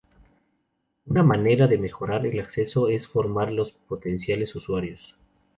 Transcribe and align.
Una 1.05 1.21
manera 1.21 1.67
de 1.67 1.77
mejorar 1.77 2.25
el 2.25 2.39
acceso 2.39 2.89
es 2.89 3.07
formar 3.07 3.49
a 3.49 3.51
los 3.51 3.73
potenciales 3.73 4.55
usuarios. 4.55 5.15